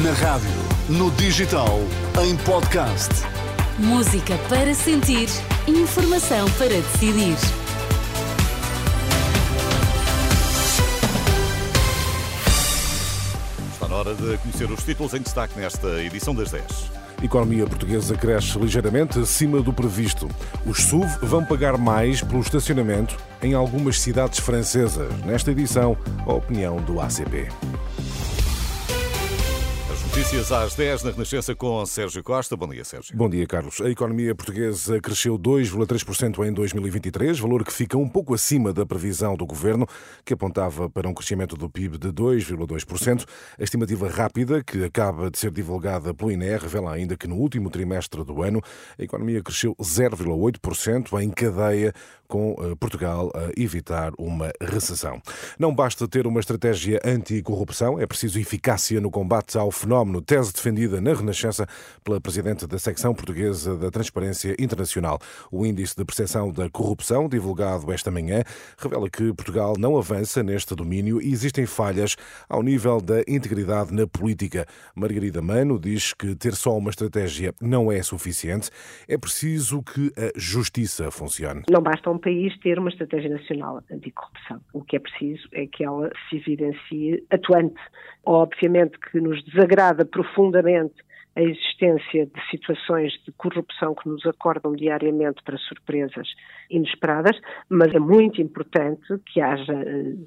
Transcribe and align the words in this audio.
Na 0.00 0.12
rádio, 0.12 0.48
no 0.88 1.10
digital, 1.10 1.78
em 2.24 2.34
podcast. 2.46 3.10
Música 3.78 4.38
para 4.48 4.72
sentir, 4.72 5.28
informação 5.68 6.50
para 6.52 6.68
decidir. 6.68 7.36
Está 13.70 13.86
na 13.86 13.96
hora 13.96 14.14
de 14.14 14.38
conhecer 14.38 14.70
os 14.70 14.82
títulos 14.82 15.12
em 15.12 15.20
destaque 15.20 15.58
nesta 15.60 16.02
edição 16.02 16.34
das 16.34 16.50
10. 16.50 16.64
A 17.20 17.24
economia 17.26 17.66
portuguesa 17.66 18.16
cresce 18.16 18.58
ligeiramente 18.58 19.18
acima 19.18 19.60
do 19.60 19.74
previsto. 19.74 20.26
Os 20.64 20.84
SUV 20.84 21.18
vão 21.20 21.44
pagar 21.44 21.76
mais 21.76 22.22
pelo 22.22 22.40
estacionamento 22.40 23.14
em 23.42 23.52
algumas 23.52 24.00
cidades 24.00 24.38
francesas. 24.38 25.12
Nesta 25.26 25.50
edição, 25.50 25.98
a 26.26 26.32
opinião 26.32 26.76
do 26.78 26.98
ACP. 26.98 27.48
Notícias 30.14 30.52
às 30.52 30.74
10 30.74 31.04
na 31.04 31.10
Renascença 31.10 31.54
com 31.54 31.86
Sérgio 31.86 32.22
Costa. 32.22 32.54
Bom 32.54 32.68
dia, 32.68 32.84
Sérgio. 32.84 33.16
Bom 33.16 33.30
dia, 33.30 33.46
Carlos. 33.46 33.80
A 33.80 33.88
economia 33.88 34.34
portuguesa 34.34 35.00
cresceu 35.00 35.38
2,3% 35.38 36.46
em 36.46 36.52
2023, 36.52 37.38
valor 37.38 37.64
que 37.64 37.72
fica 37.72 37.96
um 37.96 38.06
pouco 38.06 38.34
acima 38.34 38.74
da 38.74 38.84
previsão 38.84 39.34
do 39.34 39.46
governo, 39.46 39.86
que 40.22 40.34
apontava 40.34 40.90
para 40.90 41.08
um 41.08 41.14
crescimento 41.14 41.56
do 41.56 41.66
PIB 41.66 41.96
de 41.96 42.08
2,2%. 42.08 43.26
A 43.58 43.64
estimativa 43.64 44.06
rápida, 44.06 44.62
que 44.62 44.84
acaba 44.84 45.30
de 45.30 45.38
ser 45.38 45.50
divulgada 45.50 46.12
pelo 46.12 46.30
INE, 46.30 46.58
revela 46.58 46.92
ainda 46.92 47.16
que 47.16 47.26
no 47.26 47.36
último 47.36 47.70
trimestre 47.70 48.22
do 48.22 48.42
ano 48.42 48.60
a 48.98 49.02
economia 49.02 49.42
cresceu 49.42 49.74
0,8% 49.76 51.22
em 51.22 51.30
cadeia 51.30 51.94
com 52.32 52.56
eh, 52.58 52.74
Portugal 52.80 53.30
a 53.34 53.50
evitar 53.60 54.10
uma 54.18 54.50
recessão. 54.58 55.20
Não 55.58 55.74
basta 55.74 56.08
ter 56.08 56.26
uma 56.26 56.40
estratégia 56.40 56.98
anticorrupção, 57.04 58.00
é 58.00 58.06
preciso 58.06 58.38
eficácia 58.38 59.02
no 59.02 59.10
combate 59.10 59.58
ao 59.58 59.70
fenómeno, 59.70 60.01
tese 60.22 60.52
defendida 60.52 61.00
na 61.00 61.12
Renascença 61.14 61.66
pela 62.04 62.20
Presidente 62.20 62.66
da 62.66 62.78
Secção 62.78 63.14
Portuguesa 63.14 63.76
da 63.76 63.90
Transparência 63.90 64.54
Internacional. 64.58 65.18
O 65.50 65.66
Índice 65.66 65.96
de 65.96 66.04
Percepção 66.04 66.52
da 66.52 66.70
Corrupção, 66.70 67.28
divulgado 67.28 67.92
esta 67.92 68.10
manhã, 68.10 68.42
revela 68.78 69.10
que 69.10 69.32
Portugal 69.34 69.74
não 69.78 69.96
avança 69.96 70.42
neste 70.42 70.74
domínio 70.74 71.20
e 71.20 71.32
existem 71.32 71.66
falhas 71.66 72.16
ao 72.48 72.62
nível 72.62 73.00
da 73.00 73.20
integridade 73.28 73.92
na 73.92 74.06
política. 74.06 74.66
Margarida 74.94 75.42
Mano 75.42 75.78
diz 75.78 76.12
que 76.12 76.34
ter 76.34 76.54
só 76.54 76.76
uma 76.76 76.90
estratégia 76.90 77.54
não 77.60 77.90
é 77.90 78.02
suficiente, 78.02 78.70
é 79.08 79.18
preciso 79.18 79.82
que 79.82 80.12
a 80.16 80.32
justiça 80.36 81.10
funcione. 81.10 81.62
Não 81.70 81.82
basta 81.82 82.10
um 82.10 82.18
país 82.18 82.56
ter 82.60 82.78
uma 82.78 82.88
estratégia 82.88 83.30
nacional 83.30 83.82
anticorrupção. 83.90 84.60
O 84.72 84.82
que 84.82 84.96
é 84.96 84.98
preciso 84.98 85.48
é 85.52 85.66
que 85.66 85.84
ela 85.84 86.10
se 86.28 86.36
evidencie 86.36 87.24
atuante. 87.30 87.80
Obviamente 88.24 88.96
que 89.10 89.20
nos 89.20 89.42
desagrada 89.44 89.91
profundamente 90.04 90.94
a 91.34 91.42
existência 91.42 92.26
de 92.26 92.50
situações 92.50 93.12
de 93.24 93.32
corrupção 93.32 93.94
que 93.94 94.08
nos 94.08 94.24
acordam 94.26 94.72
diariamente 94.72 95.42
para 95.42 95.56
surpresas 95.56 96.28
inesperadas, 96.70 97.38
mas 97.68 97.94
é 97.94 97.98
muito 97.98 98.40
importante 98.40 99.02
que 99.26 99.40
haja, 99.40 99.74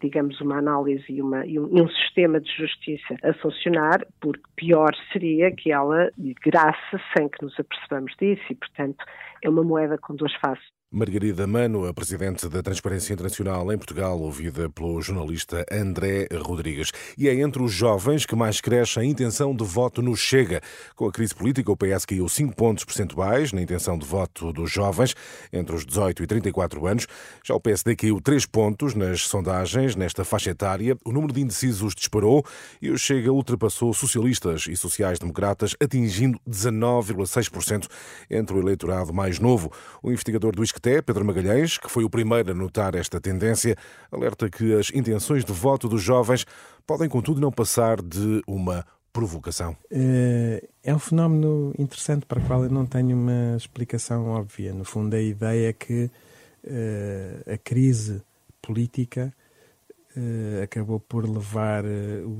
digamos, 0.00 0.40
uma 0.40 0.58
análise 0.58 1.04
e, 1.08 1.20
uma, 1.20 1.44
e, 1.44 1.58
um, 1.58 1.88
sistema 1.88 2.40
de 2.40 2.50
justiça 2.56 3.16
a 3.22 3.34
funcionar, 3.34 4.06
porque 4.20 4.42
pior 4.56 4.94
seria 5.12 5.50
que 5.54 5.70
ela 5.70 6.10
migrasse 6.16 6.96
sem 7.16 7.28
que 7.28 7.42
nos 7.42 7.58
apercebamos 7.58 8.12
disso 8.18 8.44
e, 8.50 8.54
portanto, 8.54 9.04
é 9.42 9.48
uma 9.48 9.62
moeda 9.62 9.98
com 9.98 10.14
duas 10.14 10.34
faces. 10.36 10.64
Margarida 10.94 11.44
Mano, 11.44 11.86
a 11.86 11.92
presidente 11.92 12.48
da 12.48 12.62
Transparência 12.62 13.12
Internacional 13.12 13.72
em 13.72 13.76
Portugal, 13.76 14.20
ouvida 14.20 14.70
pelo 14.70 15.02
jornalista 15.02 15.66
André 15.68 16.28
Rodrigues. 16.32 16.92
E 17.18 17.28
é 17.28 17.34
entre 17.34 17.60
os 17.60 17.72
jovens 17.72 18.24
que 18.24 18.36
mais 18.36 18.60
cresce 18.60 19.00
a 19.00 19.04
intenção 19.04 19.56
de 19.56 19.64
voto 19.64 20.00
no 20.00 20.16
Chega. 20.16 20.60
Com 20.94 21.08
a 21.08 21.12
crise 21.12 21.34
política, 21.34 21.72
o 21.72 21.76
PS 21.76 22.04
caiu 22.04 22.28
5 22.28 22.54
pontos 22.54 22.84
percentuais 22.84 23.52
na 23.52 23.60
intenção 23.60 23.98
de 23.98 24.06
voto 24.06 24.52
dos 24.52 24.70
jovens 24.70 25.16
entre 25.52 25.74
os 25.74 25.84
18 25.84 26.22
e 26.22 26.26
34 26.28 26.86
anos. 26.86 27.08
Já 27.42 27.56
o 27.56 27.60
PSD 27.60 27.96
caiu 27.96 28.20
3 28.20 28.46
pontos 28.46 28.94
nas 28.94 29.22
sondagens 29.22 29.96
nesta 29.96 30.24
faixa 30.24 30.50
etária. 30.50 30.96
O 31.04 31.10
número 31.10 31.32
de 31.32 31.40
indecisos 31.40 31.92
disparou 31.92 32.44
e 32.80 32.90
o 32.90 32.96
Chega 32.96 33.32
ultrapassou 33.32 33.92
socialistas 33.92 34.66
e 34.68 34.76
sociais-democratas, 34.76 35.74
atingindo 35.82 36.38
19,6% 36.48 37.88
entre 38.30 38.56
o 38.56 38.60
eleitorado 38.60 39.12
mais 39.12 39.40
novo. 39.40 39.72
O 40.00 40.12
investigador 40.12 40.54
do 40.54 40.62
ISCTE, 40.84 41.02
Pedro 41.02 41.24
Magalhães, 41.24 41.78
que 41.78 41.90
foi 41.90 42.04
o 42.04 42.10
primeiro 42.10 42.50
a 42.50 42.54
notar 42.54 42.94
esta 42.94 43.20
tendência, 43.20 43.76
alerta 44.12 44.50
que 44.50 44.74
as 44.74 44.90
intenções 44.90 45.44
de 45.44 45.52
voto 45.52 45.88
dos 45.88 46.02
jovens 46.02 46.44
podem, 46.86 47.08
contudo, 47.08 47.40
não 47.40 47.50
passar 47.50 48.02
de 48.02 48.42
uma 48.46 48.86
provocação. 49.12 49.76
É 49.90 50.94
um 50.94 50.98
fenómeno 50.98 51.72
interessante 51.78 52.26
para 52.26 52.40
o 52.40 52.46
qual 52.46 52.64
eu 52.64 52.70
não 52.70 52.84
tenho 52.84 53.16
uma 53.16 53.56
explicação 53.56 54.28
óbvia. 54.28 54.74
No 54.74 54.84
fundo, 54.84 55.14
a 55.14 55.20
ideia 55.20 55.70
é 55.70 55.72
que 55.72 56.10
a 57.46 57.56
crise 57.58 58.22
política 58.60 59.32
acabou 60.62 61.00
por 61.00 61.28
levar 61.28 61.84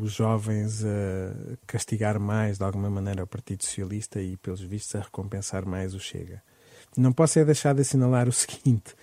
os 0.00 0.12
jovens 0.12 0.84
a 0.84 1.56
castigar 1.66 2.20
mais, 2.20 2.58
de 2.58 2.64
alguma 2.64 2.90
maneira, 2.90 3.24
o 3.24 3.26
Partido 3.26 3.64
Socialista 3.64 4.20
e, 4.20 4.36
pelos 4.36 4.60
vistos, 4.60 4.94
a 4.96 5.00
recompensar 5.00 5.66
mais 5.66 5.94
o 5.94 6.00
Chega. 6.00 6.42
Não 6.96 7.12
posso 7.12 7.38
é 7.38 7.44
deixar 7.44 7.74
de 7.74 7.80
assinalar 7.82 8.28
o 8.28 8.32
seguinte: 8.32 8.94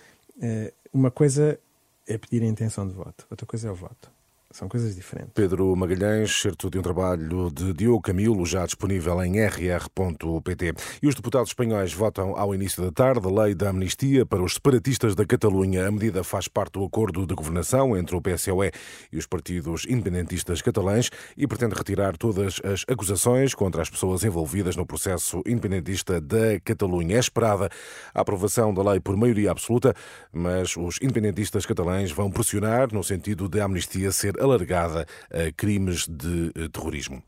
uma 0.92 1.10
coisa 1.10 1.58
é 2.06 2.18
pedir 2.18 2.42
a 2.42 2.46
intenção 2.46 2.86
de 2.86 2.94
voto, 2.94 3.26
outra 3.30 3.46
coisa 3.46 3.68
é 3.68 3.70
o 3.70 3.74
voto. 3.74 4.10
São 4.52 4.68
coisas 4.68 4.94
diferentes. 4.94 5.32
Pedro 5.34 5.74
Magalhães, 5.74 6.42
certo 6.42 6.68
de 6.68 6.78
um 6.78 6.82
trabalho 6.82 7.50
de 7.50 7.72
Diogo 7.72 8.02
Camilo, 8.02 8.44
já 8.44 8.66
disponível 8.66 9.22
em 9.24 9.40
rr.pt. 9.40 10.74
E 11.02 11.08
os 11.08 11.14
deputados 11.14 11.48
espanhóis 11.48 11.94
votam 11.94 12.36
ao 12.36 12.54
início 12.54 12.82
da 12.84 12.92
tarde 12.92 13.26
a 13.26 13.42
lei 13.42 13.54
da 13.54 13.70
amnistia 13.70 14.26
para 14.26 14.42
os 14.42 14.54
separatistas 14.54 15.14
da 15.14 15.24
Catalunha. 15.24 15.88
A 15.88 15.90
medida 15.90 16.22
faz 16.22 16.48
parte 16.48 16.72
do 16.74 16.84
acordo 16.84 17.26
de 17.26 17.34
governação 17.34 17.96
entre 17.96 18.14
o 18.14 18.20
PSOE 18.20 18.70
e 19.10 19.16
os 19.16 19.26
partidos 19.26 19.86
independentistas 19.88 20.60
catalães 20.60 21.08
e 21.34 21.46
pretende 21.46 21.74
retirar 21.74 22.18
todas 22.18 22.60
as 22.62 22.84
acusações 22.86 23.54
contra 23.54 23.80
as 23.80 23.88
pessoas 23.88 24.22
envolvidas 24.22 24.76
no 24.76 24.84
processo 24.84 25.42
independentista 25.46 26.20
da 26.20 26.60
Catalunha. 26.62 27.16
É 27.16 27.20
esperada 27.20 27.70
a 28.14 28.20
aprovação 28.20 28.74
da 28.74 28.82
lei 28.90 29.00
por 29.00 29.16
maioria 29.16 29.50
absoluta, 29.50 29.94
mas 30.30 30.76
os 30.76 30.98
independentistas 31.00 31.64
catalães 31.64 32.12
vão 32.12 32.30
pressionar 32.30 32.92
no 32.92 33.02
sentido 33.02 33.48
de 33.48 33.58
a 33.58 33.64
amnistia 33.64 34.12
ser 34.12 34.41
alargada 34.42 35.06
a 35.30 35.52
crimes 35.52 36.06
de 36.08 36.52
terrorismo. 36.70 37.22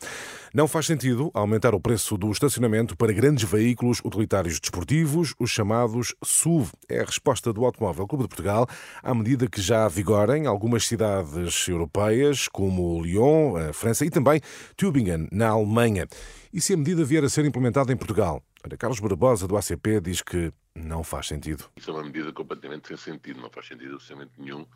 Não 0.52 0.68
faz 0.68 0.86
sentido 0.86 1.30
aumentar 1.34 1.74
o 1.74 1.80
preço 1.80 2.16
do 2.16 2.30
estacionamento 2.30 2.96
para 2.96 3.12
grandes 3.12 3.48
veículos 3.48 4.00
utilitários 4.04 4.60
desportivos, 4.60 5.34
os 5.38 5.50
chamados 5.50 6.14
SUV. 6.22 6.70
É 6.88 7.00
a 7.00 7.04
resposta 7.04 7.52
do 7.52 7.64
Automóvel 7.64 8.06
Clube 8.06 8.24
de 8.24 8.28
Portugal 8.28 8.66
à 9.02 9.14
medida 9.14 9.48
que 9.48 9.60
já 9.60 9.88
vigora 9.88 10.38
em 10.38 10.46
algumas 10.46 10.86
cidades 10.86 11.66
europeias, 11.68 12.48
como 12.48 13.02
Lyon, 13.02 13.56
a 13.56 13.72
França, 13.72 14.04
e 14.04 14.10
também 14.10 14.40
Tübingen, 14.76 15.28
na 15.32 15.48
Alemanha. 15.48 16.06
E 16.52 16.60
se 16.60 16.74
a 16.74 16.76
medida 16.76 17.04
vier 17.04 17.24
a 17.24 17.28
ser 17.28 17.44
implementada 17.44 17.92
em 17.92 17.96
Portugal? 17.96 18.42
Carlos 18.78 19.00
Barbosa, 19.00 19.46
do 19.46 19.56
ACP, 19.56 20.00
diz 20.00 20.22
que 20.22 20.52
não 20.74 21.04
faz 21.04 21.26
sentido. 21.26 21.64
Isso 21.76 21.90
é 21.90 21.94
uma 21.94 22.04
medida 22.04 22.32
completamente 22.32 22.88
sem 22.88 22.96
sentido, 22.96 23.40
não 23.40 23.50
faz 23.50 23.66
sentido 23.66 23.94
absolutamente 23.94 24.32
nenhum 24.38 24.66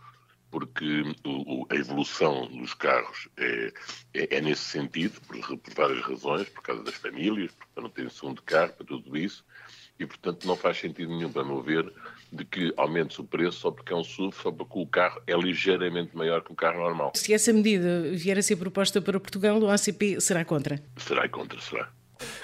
porque 0.50 1.02
o, 1.24 1.66
a 1.70 1.74
evolução 1.74 2.46
dos 2.48 2.74
carros 2.74 3.28
é, 3.36 3.72
é, 4.14 4.36
é 4.36 4.40
nesse 4.40 4.62
sentido, 4.62 5.20
por, 5.22 5.58
por, 5.58 5.74
várias 5.74 6.00
razões, 6.02 6.48
por 6.48 6.62
causa 6.62 6.82
das 6.82 6.94
famílias, 6.94 7.52
para 7.74 7.82
não 7.82 7.90
terem 7.90 8.10
segundo 8.10 8.42
carro, 8.42 8.72
para 8.72 8.86
tudo 8.86 9.16
isso, 9.16 9.44
e 9.98 10.06
portanto 10.06 10.46
não 10.46 10.56
faz 10.56 10.78
sentido 10.78 11.10
nenhum, 11.10 11.30
para 11.30 11.44
meu 11.44 11.62
ver, 11.62 11.92
de 12.32 12.44
que 12.44 12.72
aumente 12.76 13.20
o 13.20 13.24
preço 13.24 13.60
só 13.60 13.70
porque 13.70 13.92
é 13.92 13.96
um 13.96 14.04
SUV, 14.04 14.36
só 14.36 14.50
porque 14.52 14.78
o 14.78 14.86
carro 14.86 15.20
é 15.26 15.36
ligeiramente 15.36 16.16
maior 16.16 16.42
que 16.42 16.52
um 16.52 16.56
carro 16.56 16.80
normal. 16.80 17.12
Se 17.14 17.32
essa 17.32 17.52
medida 17.52 18.02
vier 18.12 18.38
a 18.38 18.42
ser 18.42 18.56
proposta 18.56 19.00
para 19.00 19.18
Portugal, 19.18 19.58
o 19.58 19.68
ACP 19.68 20.20
será 20.20 20.44
contra? 20.44 20.82
Será 20.96 21.28
contra, 21.28 21.60
será. 21.60 21.90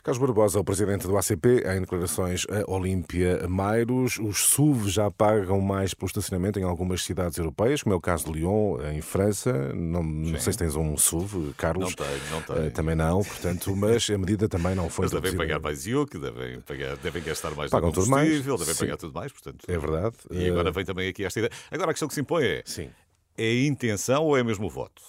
Carlos 0.04 0.18
Barbosa, 0.18 0.60
o 0.60 0.64
presidente 0.64 1.06
do 1.06 1.16
ACP, 1.16 1.64
em 1.66 1.80
declarações 1.80 2.44
a 2.50 2.70
Olímpia 2.70 3.48
Mairos, 3.48 4.18
os 4.18 4.48
SUV 4.48 4.90
já 4.90 5.10
pagam 5.10 5.62
mais 5.62 5.94
pelo 5.94 6.08
estacionamento 6.08 6.58
em 6.58 6.62
algumas 6.62 7.02
cidades 7.02 7.38
europeias, 7.38 7.82
como 7.82 7.94
é 7.94 7.96
o 7.96 8.00
caso 8.02 8.26
de 8.26 8.32
Lyon, 8.32 8.82
em 8.92 9.00
França. 9.00 9.72
Não, 9.72 10.02
não 10.02 10.38
sei 10.38 10.52
se 10.52 10.58
tens 10.58 10.76
um 10.76 10.94
SUV, 10.94 11.54
Carlos. 11.54 11.96
Não 11.96 12.06
tenho, 12.06 12.20
não 12.30 12.42
tenho. 12.42 12.70
Também 12.72 12.94
não, 12.94 13.24
portanto, 13.24 13.74
mas 13.74 14.10
a 14.10 14.18
medida 14.18 14.46
também 14.46 14.74
não 14.74 14.90
foi 14.90 15.06
Mas 15.06 15.12
devem 15.12 15.38
pagar 15.38 15.58
mais 15.58 15.86
IUC, 15.86 16.18
devem, 16.18 16.60
pagar, 16.60 16.98
devem 16.98 17.22
gastar 17.22 17.54
mais 17.54 17.70
Pagam 17.70 17.90
tudo 17.90 18.10
mais. 18.10 18.44
devem 18.44 18.58
Sim. 18.58 18.80
pagar 18.80 18.98
tudo 18.98 19.14
mais, 19.14 19.32
portanto. 19.32 19.64
É 19.66 19.78
verdade. 19.78 20.16
E 20.30 20.50
agora 20.50 20.70
vem 20.70 20.84
também 20.84 21.08
aqui 21.08 21.24
esta 21.24 21.38
ideia. 21.38 21.52
Agora 21.70 21.92
a 21.92 21.94
questão 21.94 22.08
que 22.08 22.12
se 22.12 22.20
impõe 22.20 22.44
é: 22.44 22.62
Sim. 22.66 22.90
é 23.38 23.42
a 23.42 23.64
intenção 23.64 24.24
ou 24.24 24.36
é 24.36 24.44
mesmo 24.44 24.66
o 24.66 24.70
voto? 24.70 25.02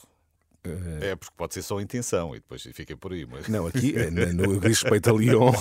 É, 1.02 1.16
porque 1.16 1.34
pode 1.38 1.54
ser 1.54 1.62
só 1.62 1.80
intenção 1.80 2.36
e 2.36 2.40
depois 2.40 2.62
fica 2.74 2.96
por 2.98 3.14
aí. 3.14 3.26
Mas... 3.30 3.48
Não, 3.48 3.68
aqui, 3.68 3.94
no 4.34 4.60
que 4.60 4.68
diz 4.68 4.82
respeito 4.82 5.10
a 5.10 5.14
Lyon, 5.14 5.52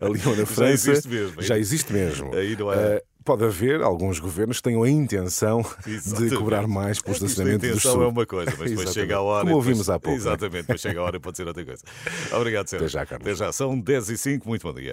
a 0.00 0.08
Lyon 0.08 0.36
na 0.36 0.46
França, 0.46 0.90
existe 0.90 1.08
mesmo, 1.08 1.42
já 1.42 1.58
existe 1.58 1.92
mesmo. 1.92 2.34
Aí 2.34 2.56
não 2.56 2.72
Eh, 2.72 3.02
pode 3.24 3.42
haver 3.44 3.80
alguns 3.80 4.18
governos 4.18 4.58
que 4.58 4.64
tenham 4.64 4.82
a 4.82 4.88
intenção 4.90 5.64
Exatamente. 5.86 6.30
de 6.30 6.36
cobrar 6.36 6.66
mais 6.66 7.00
pelo 7.00 7.14
Isto, 7.14 7.24
a 7.24 7.26
estacionamento 7.28 7.66
dos 7.66 7.76
intenção 7.84 8.02
é 8.02 8.06
uma 8.06 8.26
coisa, 8.26 8.52
mas 8.58 8.68
depois 8.70 8.92
chega 8.92 9.16
a 9.16 9.20
hora. 9.22 9.40
Como 9.44 9.52
e 9.52 9.54
ouvimos 9.54 9.78
depois, 9.86 9.96
há 9.96 9.98
pouco. 10.00 10.14
é? 10.18 10.20
Exatamente, 10.20 10.60
depois 10.62 10.80
chega 10.80 11.00
a 11.00 11.02
hora 11.04 11.16
e 11.16 11.20
pode 11.20 11.36
ser 11.38 11.46
outra 11.48 11.64
coisa. 11.64 11.82
Obrigado, 12.32 12.68
Sérgio. 12.68 12.86
Até 12.86 12.92
já, 12.92 13.06
Carlos. 13.06 13.26
Até 13.26 13.34
já. 13.36 13.52
São 13.52 13.80
10 13.80 14.10
e 14.10 14.18
05 14.18 14.46
muito 14.48 14.62
bom 14.62 14.74
dia. 14.74 14.92